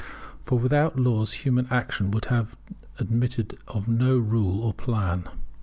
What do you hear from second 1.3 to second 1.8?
human